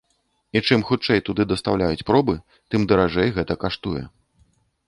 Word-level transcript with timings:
І 0.55 0.61
чым 0.67 0.85
хутчэй 0.91 1.21
туды 1.27 1.45
дастаўляюць 1.51 2.05
пробы, 2.09 2.35
тым 2.73 2.81
даражэй 2.93 3.29
гэта 3.37 3.61
каштуе. 3.67 4.03